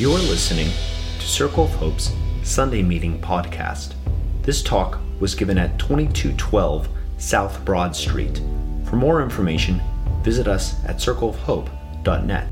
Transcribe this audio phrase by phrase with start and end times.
[0.00, 0.70] You're listening
[1.18, 3.92] to Circle of Hope's Sunday Meeting podcast.
[4.40, 6.88] This talk was given at 2212
[7.18, 8.40] South Broad Street.
[8.86, 9.78] For more information,
[10.22, 12.50] visit us at circleofhope.net.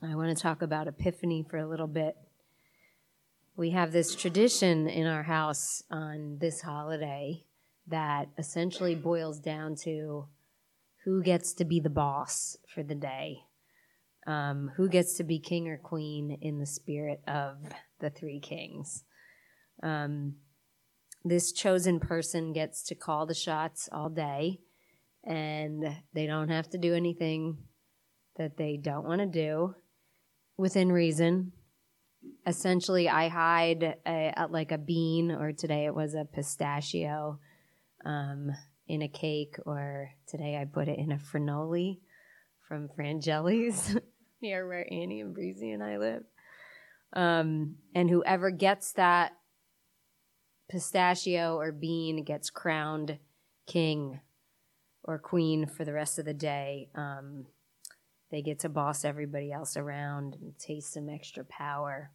[0.00, 2.14] I want to talk about Epiphany for a little bit.
[3.56, 7.42] We have this tradition in our house on this holiday
[7.88, 10.28] that essentially boils down to
[11.04, 13.38] who gets to be the boss for the day,
[14.26, 17.56] um, who gets to be king or queen in the spirit of
[18.00, 19.04] the three kings.
[19.82, 20.36] Um,
[21.24, 24.60] this chosen person gets to call the shots all day,
[25.24, 27.58] and they don't have to do anything
[28.36, 29.74] that they don't want to do
[30.56, 31.52] within reason.
[32.46, 37.38] Essentially, I hide a, a, like a bean, or today it was a pistachio,
[38.04, 38.50] um,
[38.86, 42.00] in a cake, or today I put it in a frenoli
[42.68, 43.96] from Frangelli's
[44.42, 46.24] near where Annie and Breezy and I live.
[47.12, 49.32] Um, and whoever gets that
[50.70, 53.18] pistachio or bean gets crowned
[53.66, 54.20] king
[55.04, 56.88] or queen for the rest of the day.
[56.94, 57.46] Um,
[58.30, 62.10] they get to boss everybody else around and taste some extra power.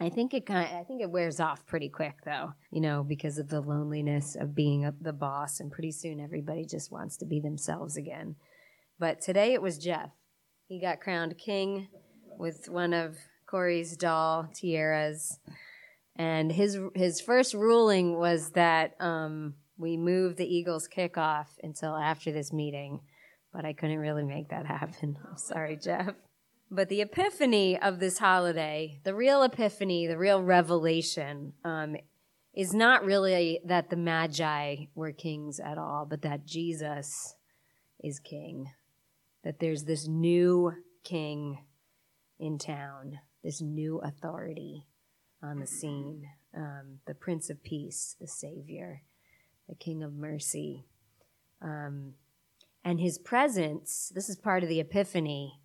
[0.00, 3.04] I think it kind of, I think it wears off pretty quick though, you know,
[3.04, 7.16] because of the loneliness of being a, the boss and pretty soon everybody just wants
[7.18, 8.36] to be themselves again.
[8.98, 10.10] But today it was Jeff.
[10.66, 11.88] He got crowned king
[12.38, 15.38] with one of Corey's doll tiaras
[16.16, 22.30] and his his first ruling was that um, we move the Eagles kickoff until after
[22.30, 23.00] this meeting,
[23.52, 25.18] but I couldn't really make that happen.
[25.28, 26.14] I'm sorry, Jeff.
[26.74, 31.94] But the epiphany of this holiday, the real epiphany, the real revelation, um,
[32.52, 37.36] is not really that the Magi were kings at all, but that Jesus
[38.02, 38.72] is king.
[39.44, 40.72] That there's this new
[41.04, 41.64] king
[42.40, 44.88] in town, this new authority
[45.42, 46.24] on the scene
[46.56, 49.02] um, the Prince of Peace, the Savior,
[49.68, 50.86] the King of Mercy.
[51.62, 52.14] Um,
[52.84, 55.60] and his presence, this is part of the Epiphany,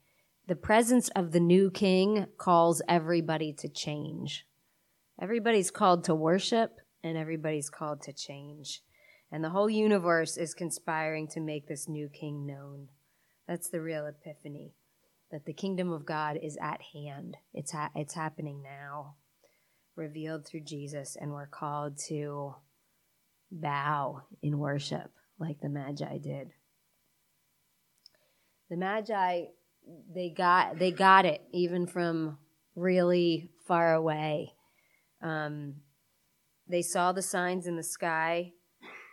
[0.49, 4.47] the presence of the new King calls everybody to change.
[5.21, 8.81] Everybody's called to worship, and everybody's called to change.
[9.31, 12.87] And the whole universe is conspiring to make this new King known.
[13.47, 14.73] That's the real Epiphany.
[15.31, 17.37] That the kingdom of God is at hand.
[17.53, 19.17] It's, ha- it's happening now
[19.95, 22.55] revealed through Jesus, and we're called to
[23.51, 26.53] bow in worship like the Magi did.
[28.71, 29.45] The Magi,
[30.13, 32.37] they got they got it even from
[32.75, 34.53] really far away.
[35.21, 35.75] Um,
[36.67, 38.53] they saw the signs in the sky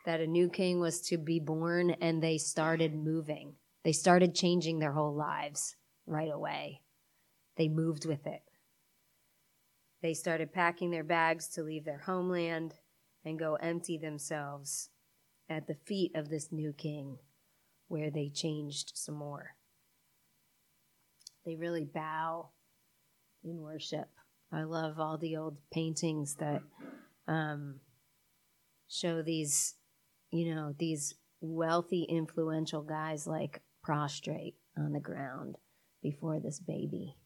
[0.04, 3.54] that a new king was to be born, and they started moving.
[3.82, 5.76] They started changing their whole lives
[6.06, 6.82] right away.
[7.56, 8.42] They moved with it.
[10.02, 12.74] They started packing their bags to leave their homeland
[13.24, 14.90] and go empty themselves
[15.48, 17.18] at the feet of this new king,
[17.88, 19.56] where they changed some more.
[21.46, 22.50] They really bow
[23.44, 24.08] in worship.
[24.52, 26.60] I love all the old paintings that
[27.28, 27.80] um,
[28.88, 29.74] show these,
[30.32, 35.56] you know, these wealthy, influential guys like prostrate on the ground
[36.02, 37.16] before this baby.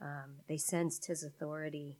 [0.00, 1.98] Um, they sensed his authority.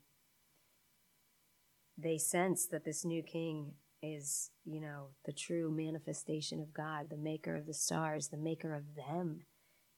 [1.99, 7.19] They sensed that this new king is, you know, the true manifestation of God, the
[7.19, 9.41] maker of the stars, the maker of them,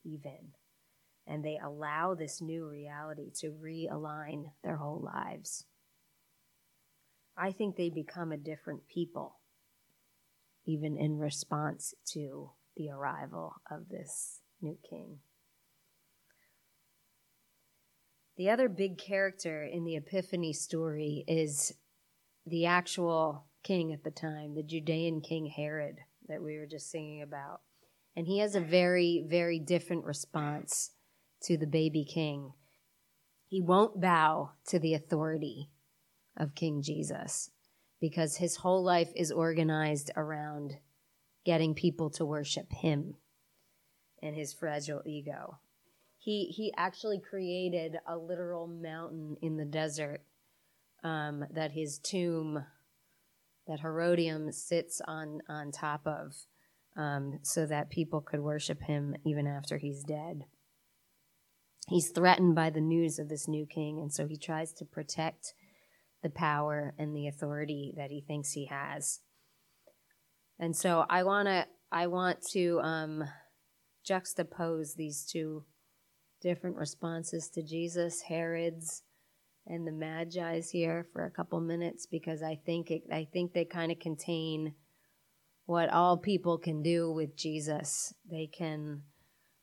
[0.05, 0.55] even.
[1.27, 5.67] And they allow this new reality to realign their whole lives.
[7.37, 9.39] I think they become a different people,
[10.67, 15.19] even in response to the arrival of this new king.
[18.37, 21.73] The other big character in the Epiphany story is
[22.47, 27.23] the actual king at the time, the Judean king Herod that we were just singing
[27.23, 27.61] about.
[28.17, 30.91] And he has a very, very different response
[31.43, 32.53] to the baby king.
[33.47, 35.71] He won't bow to the authority
[36.37, 37.51] of King Jesus
[38.01, 40.79] because his whole life is organized around
[41.45, 43.15] getting people to worship him
[44.23, 45.59] and his fragile ego
[46.23, 50.23] he he actually created a literal mountain in the desert
[51.03, 52.65] um, that his tomb
[53.67, 56.37] that Herodium sits on on top of,
[56.97, 60.45] um, so that people could worship him even after he's dead.
[61.89, 65.55] He's threatened by the news of this new king, and so he tries to protect
[66.23, 69.21] the power and the authority that he thinks he has.
[70.59, 73.25] And so I want to I want to um,
[74.09, 75.65] juxtapose these two
[76.41, 79.03] different responses to Jesus, Herod's
[79.67, 83.65] and the Magi's here for a couple minutes because I think it, I think they
[83.65, 84.75] kind of contain
[85.67, 88.13] what all people can do with Jesus.
[88.29, 89.03] They can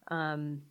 [0.10, 0.62] um,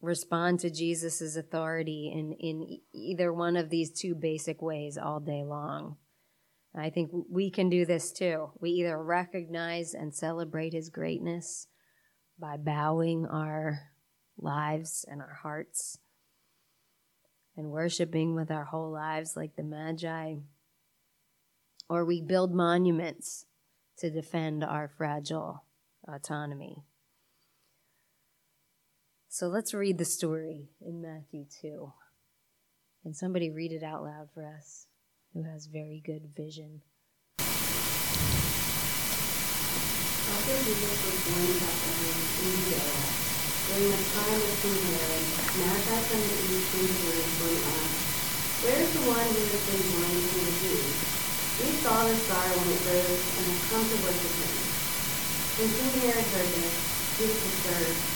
[0.00, 5.42] respond to Jesus' authority in, in either one of these two basic ways all day
[5.44, 5.96] long.
[6.74, 8.50] I think we can do this too.
[8.60, 11.68] We either recognize and celebrate his greatness
[12.38, 13.80] by bowing our
[14.36, 15.98] lives and our hearts
[17.56, 20.34] and worshiping with our whole lives like the Magi,
[21.88, 23.46] or we build monuments
[23.98, 25.64] to defend our fragile
[26.06, 26.84] autonomy.
[29.36, 31.92] So let's read the story in Matthew 2.
[33.04, 34.88] And somebody read it out loud for us
[35.36, 36.80] who has very good vision?
[37.36, 37.52] After
[40.56, 42.80] Jesus was born in Bethlehem in Judea,
[43.68, 48.08] during the time of King Herod, Magi from the east came to Jerusalem and asked,
[48.64, 50.96] Where is the one who has been born King of Jews?
[51.60, 54.56] We saw the star when it rose and have come to worship him.
[55.60, 56.72] When King Herod heard this,
[57.20, 58.15] he was disturbed,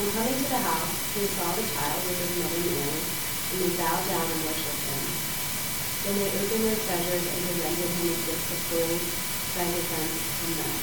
[0.00, 3.72] On coming to the house, they saw the child with his mother Mary, and they
[3.76, 5.04] bowed down and worshipped him.
[6.00, 8.96] Then they opened their treasures and presented him with gifts of gold,
[9.52, 10.80] frankincense, and myrrh.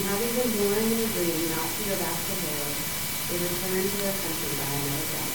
[0.00, 2.76] And having been warned in a dream not to go back to Herod,
[3.28, 5.28] they returned to their country by another way.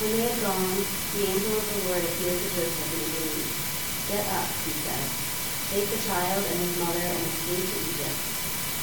[0.00, 3.48] When they had gone, the angel of the Lord appeared to Joseph in a dream.
[4.08, 5.06] Get up, he said.
[5.76, 8.20] Take the child and his mother and escape to Egypt.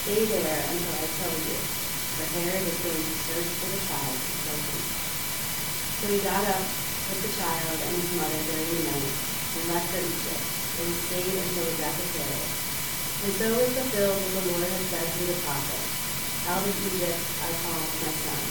[0.05, 1.80] Stay there until I tell you,
[2.29, 4.81] for Herod is going to search for the child to kill him.
[5.85, 6.65] So he got up,
[7.09, 9.15] took the child and his mother during the night,
[9.57, 10.45] and left for Egypt,
[10.81, 12.51] and stayed until the death of Herod
[13.21, 15.81] and so was fulfilled what the Lord had said through the prophet,
[16.49, 18.43] Out of Egypt I called my son.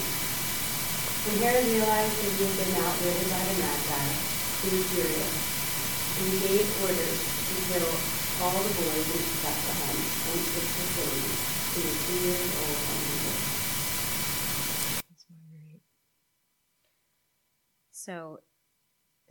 [1.26, 4.04] When Herod realized that he had been outwitted by the Magi,
[4.62, 5.34] he was furious,
[6.22, 7.90] and he gave orders to kill
[8.46, 11.34] all the boys in Bethlehem and its vicinity
[11.74, 13.38] who were two years old and older.
[18.04, 18.38] So,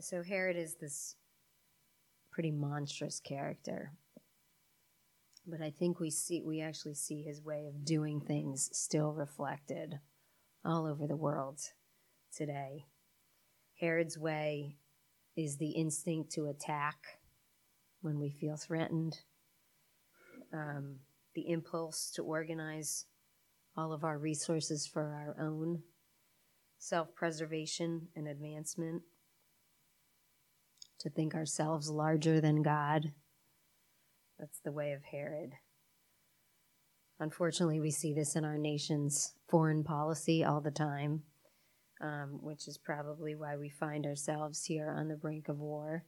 [0.00, 1.16] so Herod is this
[2.30, 3.92] pretty monstrous character
[5.46, 9.98] but I think we see we actually see his way of doing things still reflected
[10.64, 11.60] all over the world
[12.34, 12.84] today.
[13.80, 14.76] Herod's way
[15.36, 16.96] is the instinct to attack
[18.02, 19.18] when we feel threatened,
[20.52, 20.96] um,
[21.34, 23.06] the impulse to organize
[23.76, 25.82] all of our resources for our own
[26.80, 29.02] self preservation and advancement,
[30.98, 33.12] to think ourselves larger than God
[34.40, 35.52] that's the way of Herod.
[37.20, 41.24] Unfortunately, we see this in our nation's foreign policy all the time,
[42.00, 46.06] um, which is probably why we find ourselves here on the brink of war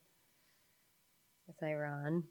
[1.47, 2.25] with Iran.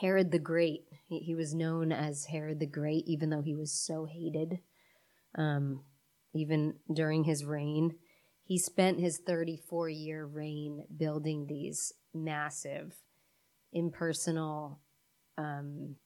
[0.00, 3.72] Herod the Great, he, he was known as Herod the Great, even though he was
[3.72, 4.60] so hated.
[5.36, 5.80] Um,
[6.34, 7.96] even during his reign,
[8.44, 12.94] he spent his 34 year reign building these massive
[13.72, 14.80] impersonal,
[15.38, 15.96] um,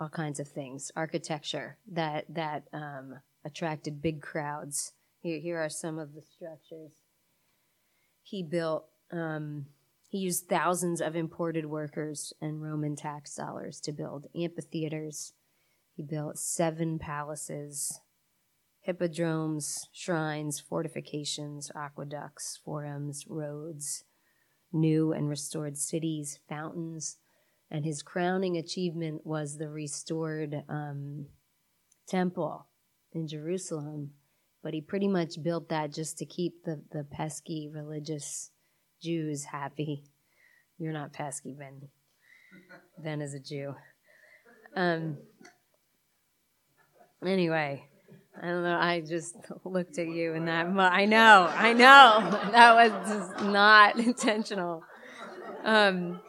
[0.00, 4.92] all kinds of things, architecture that that um, attracted big crowds.
[5.20, 6.92] Here, here are some of the structures
[8.22, 8.86] he built.
[9.10, 9.66] Um,
[10.08, 15.34] he used thousands of imported workers and Roman tax dollars to build amphitheaters.
[15.94, 18.00] He built seven palaces,
[18.88, 24.04] hippodromes, shrines, fortifications, aqueducts, forums, roads,
[24.72, 27.18] new and restored cities, fountains,
[27.70, 31.26] and his crowning achievement was the restored um,
[32.08, 32.66] temple
[33.12, 34.12] in Jerusalem
[34.62, 38.50] but he pretty much built that just to keep the, the pesky religious
[39.00, 40.04] Jews happy.
[40.78, 41.88] You're not pesky, Ben.
[43.02, 43.74] Ben is a Jew.
[44.76, 45.18] Um,
[47.24, 47.84] anyway,
[48.40, 48.78] I don't know.
[48.78, 50.66] I just looked at you and that.
[50.66, 52.48] I know, I know.
[52.52, 54.84] That was just not intentional.
[55.64, 56.20] Um,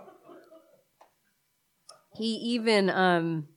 [2.16, 3.48] he even, um,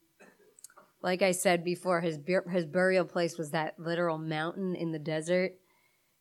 [1.02, 2.18] like I said before, his
[2.50, 5.52] his burial place was that literal mountain in the desert.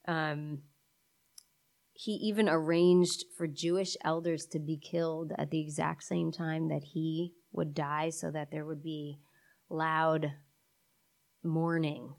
[0.07, 0.59] Um,
[1.93, 6.83] he even arranged for Jewish elders to be killed at the exact same time that
[6.93, 9.19] he would die, so that there would be
[9.69, 10.31] loud
[11.43, 12.15] mourning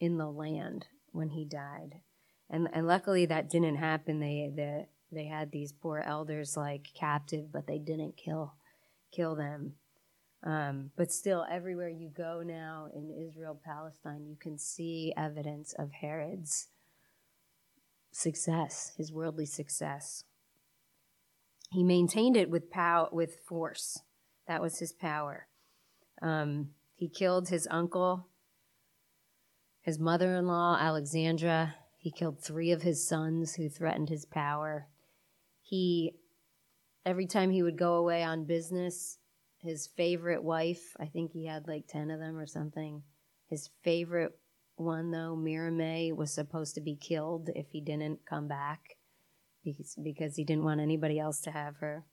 [0.00, 2.00] in the land when he died.
[2.50, 4.20] And and luckily that didn't happen.
[4.20, 8.54] They the, they had these poor elders like captive, but they didn't kill
[9.12, 9.74] kill them.
[10.44, 15.90] Um, but still, everywhere you go now in Israel, Palestine, you can see evidence of
[15.90, 16.68] Herod's
[18.12, 20.24] success, his worldly success.
[21.72, 24.00] He maintained it with power, with force.
[24.46, 25.48] That was his power.
[26.22, 28.27] Um, he killed his uncle
[29.88, 34.86] his mother in law, Alexandra, he killed three of his sons who threatened his power.
[35.62, 36.12] He,
[37.06, 39.16] every time he would go away on business,
[39.56, 43.02] his favorite wife, I think he had like 10 of them or something.
[43.48, 44.38] His favorite
[44.76, 48.98] one, though, Mariamne, was supposed to be killed if he didn't come back
[49.64, 52.04] because, because he didn't want anybody else to have her.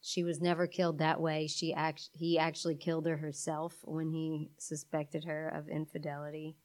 [0.00, 1.46] She was never killed that way.
[1.46, 6.56] She act- he actually killed her herself when he suspected her of infidelity.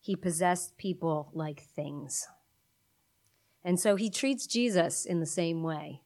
[0.00, 2.26] He possessed people like things.
[3.64, 6.02] And so he treats Jesus in the same way.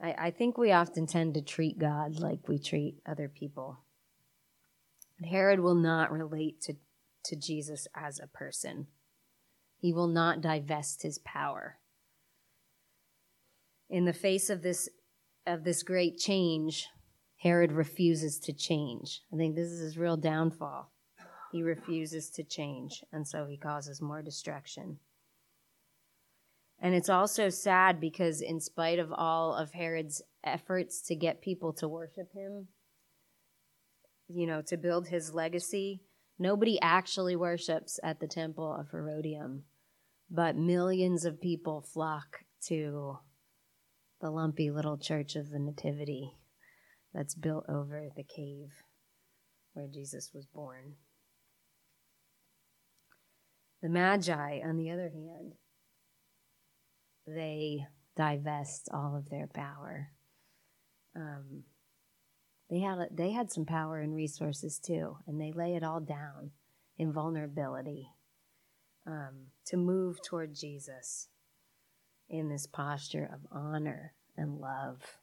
[0.00, 3.78] I, I think we often tend to treat God like we treat other people.
[5.24, 6.74] Herod will not relate to,
[7.24, 8.86] to Jesus as a person.
[9.76, 11.78] He will not divest his power.
[13.90, 14.88] In the face of this
[15.48, 16.88] of this great change,
[17.38, 19.22] Herod refuses to change.
[19.32, 20.92] I think this is his real downfall.
[21.50, 24.98] He refuses to change, and so he causes more destruction.
[26.80, 31.72] And it's also sad because, in spite of all of Herod's efforts to get people
[31.74, 32.68] to worship him,
[34.28, 36.02] you know, to build his legacy,
[36.38, 39.64] nobody actually worships at the temple of Herodium,
[40.30, 43.18] but millions of people flock to
[44.20, 46.32] the lumpy little church of the Nativity
[47.14, 48.70] that's built over the cave
[49.72, 50.94] where Jesus was born.
[53.82, 55.52] The Magi, on the other hand,
[57.26, 60.08] they divest all of their power.
[61.14, 61.62] Um,
[62.68, 66.50] they had they had some power and resources too, and they lay it all down
[66.98, 68.08] in vulnerability
[69.06, 71.28] um, to move toward Jesus
[72.28, 75.18] in this posture of honor and love.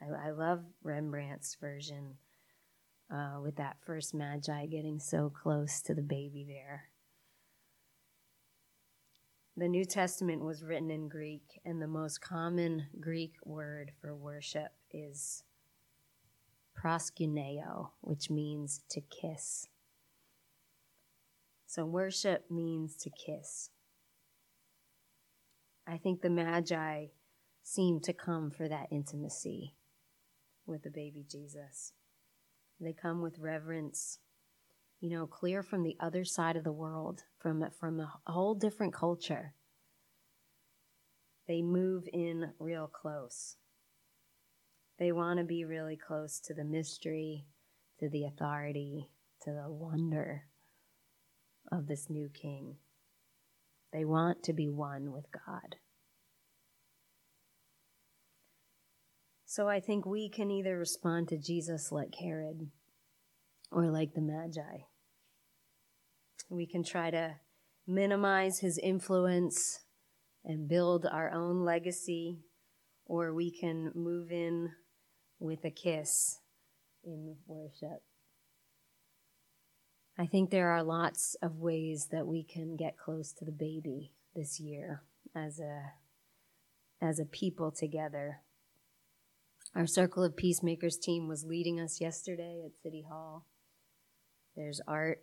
[0.00, 2.16] I, I love Rembrandt's version
[3.12, 6.84] uh, with that first Magi getting so close to the baby there.
[9.56, 14.70] The New Testament was written in Greek, and the most common Greek word for worship
[14.92, 15.42] is
[16.80, 19.66] proskuneo, which means to kiss.
[21.66, 23.70] So, worship means to kiss.
[25.90, 27.06] I think the Magi
[27.62, 29.74] seem to come for that intimacy
[30.66, 31.92] with the baby Jesus.
[32.78, 34.18] They come with reverence,
[35.00, 38.92] you know, clear from the other side of the world, from, from a whole different
[38.92, 39.54] culture.
[41.46, 43.56] They move in real close.
[44.98, 47.46] They want to be really close to the mystery,
[48.00, 49.08] to the authority,
[49.44, 50.44] to the wonder
[51.72, 52.76] of this new king.
[53.92, 55.76] They want to be one with God.
[59.46, 62.68] So I think we can either respond to Jesus like Herod
[63.72, 64.84] or like the Magi.
[66.50, 67.36] We can try to
[67.86, 69.80] minimize his influence
[70.44, 72.40] and build our own legacy,
[73.06, 74.70] or we can move in
[75.38, 76.38] with a kiss
[77.04, 78.02] in worship.
[80.20, 84.12] I think there are lots of ways that we can get close to the baby
[84.34, 85.02] this year
[85.34, 85.92] as a
[87.00, 88.40] as a people together.
[89.76, 93.46] Our Circle of Peacemakers team was leading us yesterday at City Hall.
[94.56, 95.20] There's art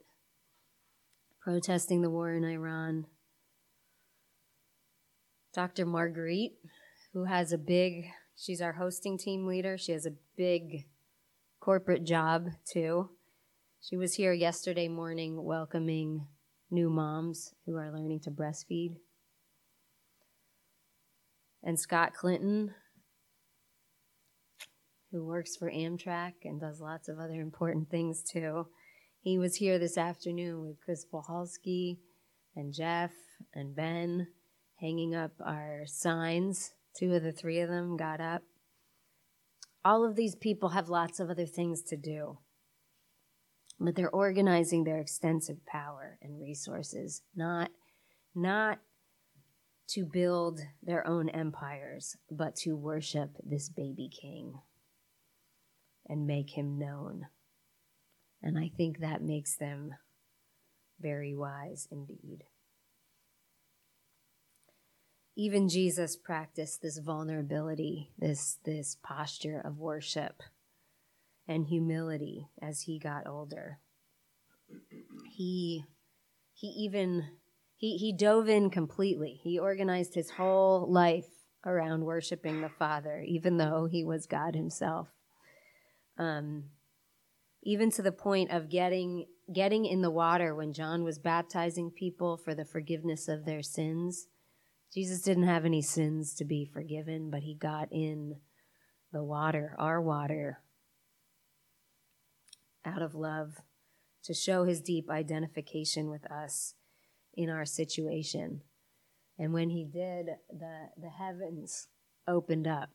[1.42, 3.08] protesting the war in Iran.
[5.54, 5.86] Dr.
[5.86, 6.54] Marguerite,
[7.12, 8.06] who has a big,
[8.38, 9.78] she's our hosting team leader.
[9.78, 10.86] She has a big
[11.60, 13.10] corporate job too.
[13.88, 16.25] She was here yesterday morning welcoming
[16.72, 18.96] new moms who are learning to breastfeed.
[21.62, 22.74] And Scott Clinton,
[25.12, 28.65] who works for Amtrak and does lots of other important things too.
[29.22, 32.00] He was here this afternoon with Chris Pohalski
[32.56, 33.12] and Jeff
[33.54, 34.30] and Ben
[34.82, 36.72] hanging up our signs.
[36.98, 38.42] Two of the three of them got up.
[39.84, 42.39] All of these people have lots of other things to do,
[43.79, 47.72] but they're organizing their extensive power and resources, not,
[48.34, 48.79] not
[49.88, 54.60] to build their own empires, but to worship this baby king
[56.08, 57.27] and make him known.
[58.41, 59.96] And I think that makes them
[61.00, 62.44] very wise indeed.
[65.36, 70.41] Even Jesus practiced this vulnerability, this, this posture of worship
[71.48, 73.80] and humility as he got older.
[75.32, 75.86] He,
[76.54, 77.25] he even
[77.78, 79.40] he, he dove in completely.
[79.44, 81.28] He organized his whole life
[81.66, 85.10] around worshiping the Father, even though he was God himself.
[86.18, 86.66] Um,
[87.64, 92.38] even to the point of getting getting in the water when John was baptizing people
[92.38, 94.28] for the forgiveness of their sins.
[94.94, 98.38] Jesus didn't have any sins to be forgiven, but he got in
[99.12, 100.62] the water, our water,
[102.86, 103.62] out of love
[104.24, 106.75] to show his deep identification with us
[107.34, 108.62] in our situation.
[109.38, 111.88] And when he did, the, the heavens
[112.27, 112.89] opened up.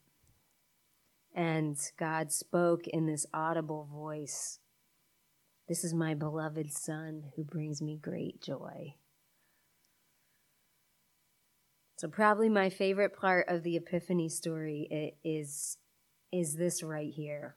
[1.34, 4.58] And God spoke in this audible voice
[5.68, 8.94] This is my beloved Son who brings me great joy.
[11.98, 15.76] So, probably my favorite part of the Epiphany story is,
[16.32, 17.56] is this right here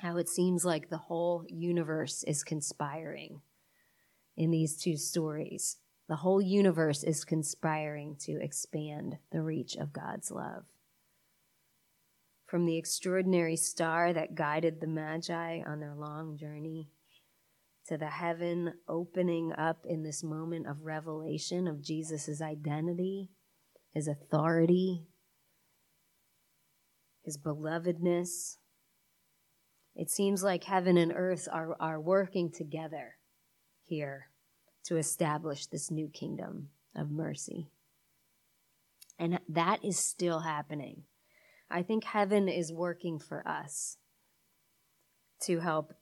[0.00, 3.42] how it seems like the whole universe is conspiring
[4.36, 5.76] in these two stories.
[6.08, 10.64] The whole universe is conspiring to expand the reach of God's love.
[12.46, 16.88] From the extraordinary star that guided the Magi on their long journey
[17.86, 23.30] to the heaven opening up in this moment of revelation of Jesus' identity,
[23.92, 25.04] his authority,
[27.22, 28.56] his belovedness.
[30.00, 33.16] It seems like heaven and earth are, are working together
[33.82, 34.30] here
[34.84, 37.68] to establish this new kingdom of mercy.
[39.18, 41.02] And that is still happening.
[41.70, 43.98] I think heaven is working for us
[45.42, 45.92] to help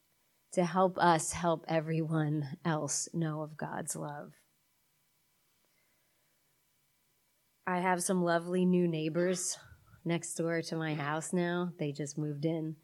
[0.53, 4.31] to help us help everyone else know of God's love.
[7.67, 9.59] I have some lovely new neighbors
[10.05, 11.73] next door to my house now.
[11.81, 12.77] They just moved in,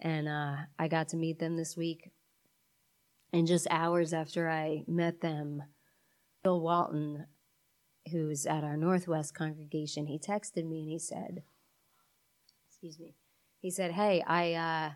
[0.00, 2.10] and uh, I got to meet them this week.
[3.32, 5.62] And just hours after I met them,
[6.42, 7.26] Bill Walton,
[8.10, 11.42] who's at our Northwest congregation, he texted me and he said,
[12.68, 13.14] "Excuse me."
[13.60, 14.90] He said, "Hey, I uh,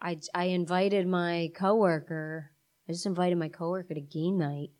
[0.00, 2.52] I I invited my coworker.
[2.88, 4.70] I just invited my coworker to game night."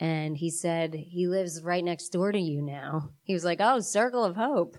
[0.00, 3.10] And he said he lives right next door to you now.
[3.22, 4.76] He was like, "Oh, Circle of Hope.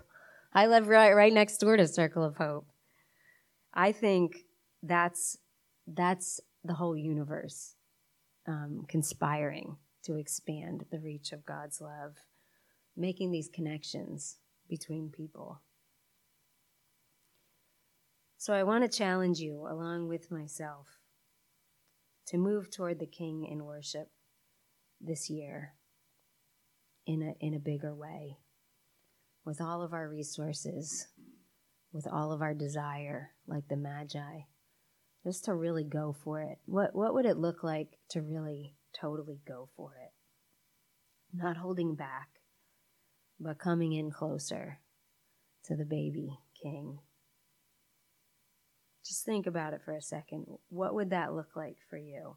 [0.52, 2.66] I live right right next door to Circle of Hope."
[3.78, 4.44] I think
[4.82, 5.38] that's
[5.86, 7.76] that's the whole universe
[8.48, 12.16] um, conspiring to expand the reach of God's love,
[12.96, 14.38] making these connections
[14.68, 15.62] between people.
[18.36, 20.98] So I want to challenge you, along with myself,
[22.26, 24.10] to move toward the King in worship
[25.00, 25.74] this year
[27.06, 28.38] in a, in a bigger way,
[29.44, 31.06] with all of our resources,
[31.92, 34.42] with all of our desire, like the Magi
[35.24, 36.58] just to really go for it.
[36.64, 40.12] What what would it look like to really totally go for it?
[41.32, 42.28] Not holding back,
[43.38, 44.80] but coming in closer
[45.64, 47.00] to the baby king.
[49.04, 50.46] Just think about it for a second.
[50.68, 52.36] What would that look like for you?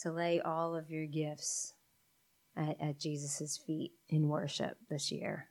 [0.00, 1.74] To lay all of your gifts
[2.60, 5.48] at, at Jesus' feet in worship this year.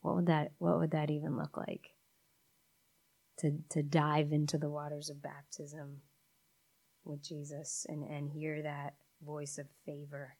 [0.00, 1.94] What would that what would that even look like?
[3.38, 6.00] to, to dive into the waters of baptism
[7.04, 8.94] with Jesus and, and hear that
[9.24, 10.36] voice of favor.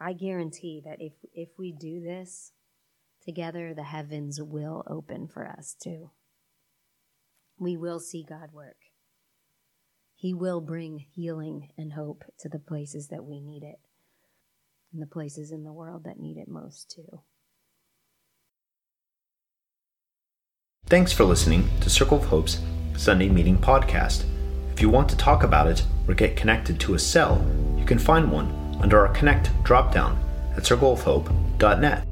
[0.00, 2.52] I guarantee that if, if we do this
[3.22, 6.10] together, the heavens will open for us too.
[7.58, 8.76] We will see God work.
[10.20, 13.78] He will bring healing and hope to the places that we need it,
[14.92, 17.22] and the places in the world that need it most too.
[20.84, 22.60] Thanks for listening to Circle of Hope's
[22.98, 24.24] Sunday Meeting Podcast.
[24.70, 27.42] If you want to talk about it or get connected to a cell,
[27.78, 30.18] you can find one under our Connect dropdown
[30.54, 32.09] at circleofhope.net.